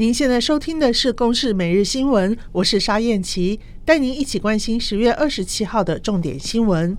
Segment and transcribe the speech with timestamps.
[0.00, 6.96] 您现在收听的是《公视每日新闻》，我是沙燕琪，带您一起关心十月二十七号的重点新闻。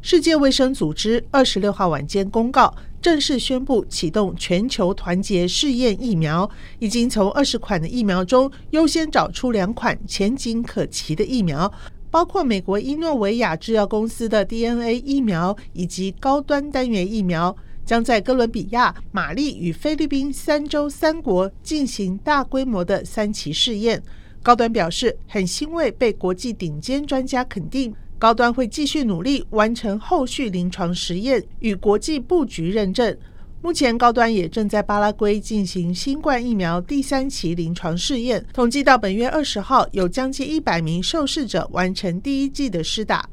[0.00, 6.48] 世界卫生组织二十六号晚间公告，正式宣布启动全球团结试验疫苗，
[6.78, 11.70] 已经从二十款的疫苗中优先找出两款前景可期的疫苗，
[12.10, 17.54] 包括美国伊诺维亚制药公司的 DNA 疫苗以及高端单元疫苗。
[17.90, 24.00] 将在哥伦比亚、马利与菲律宾三州三国进行大规模的三期试验。
[24.44, 33.16] 高端表示很欣慰被国际顶尖专家肯定，高端会继续努力完成后续临床实验与国际布局认证。
[33.60, 43.28] 目前，高端也正在巴拉圭进行新冠疫苗第三期临床试验，统计到本月二十号，有将近一百名受试者完成第一剂的施打。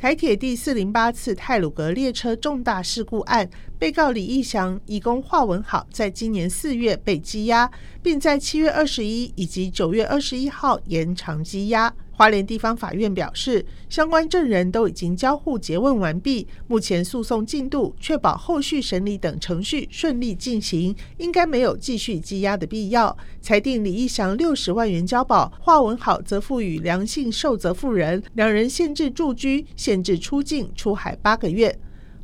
[0.00, 3.46] 台铁第四零八次泰鲁格列车重大事故案，
[3.78, 7.70] 被告李义祥、移工华文好在今年四月被羁押，
[8.02, 11.94] 并在七月二十一以及九月二十一号延长羁押。
[12.20, 23.16] 花莲地方法院表示，相关证人都已经交互结问完毕，目前诉讼进度确保后续审理等程序顺利进行，应该没有继续羁押的必要。
[23.40, 31.74] 裁定李义祥六十万元交保，华文好则赋予良性受责妇人，两人限制住居、限制出境、出海八个月。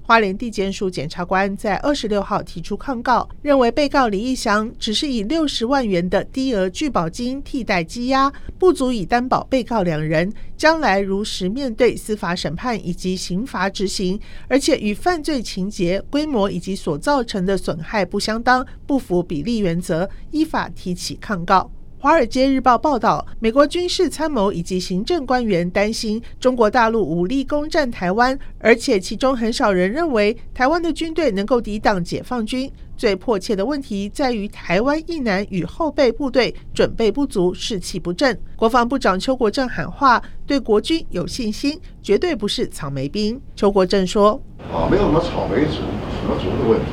[0.06, 21.62] 花莲地检署检察官在二十六号提出抗告，认为被告李义祥只是以六十万元的低额拒保金替代羁押，不足以担保被告两人将来如实面对司法审判以及刑罚执行，而且与犯罪情节规模以及所造成的损害不相当，不符比例原则，依法提起抗告。
[21.98, 32.70] 《华尔街日报》报道，美国军事参谋以及行政官员担心中国大陆武力攻占台湾，而且其中很少人认为台湾的军队能够抵挡解放军。
[32.98, 38.38] 最迫切的问题在于台湾一男与后备部队准备不足、士气不振。
[38.56, 43.40] 国防部长邱国正喊话，对国军有信心，绝对不是草莓兵。
[43.54, 44.40] 邱国正说
[44.72, 46.86] ：“啊，没有什么草莓族、什么族的问题，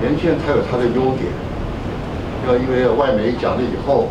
[0.00, 1.26] 年轻人他有他的优点。”
[2.54, 4.08] 因为外媒讲了以后，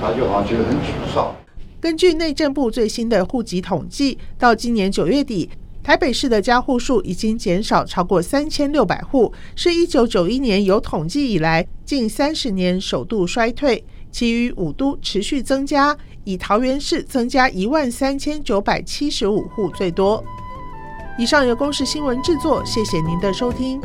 [0.00, 1.32] 他就好像觉得很沮丧。
[1.80, 5.48] 根据内政部最新的户籍统计，到今年九月底，
[5.82, 13.82] 台北市的家户数已经减少超过三千六百户，是一九九一年有统计以来近三十年首度衰退。
[14.12, 20.22] 其余五都持续增加，以桃园市增加一万三千九百七十五户最多。
[21.16, 23.80] 以上由公视新闻制作，谢谢您的收听。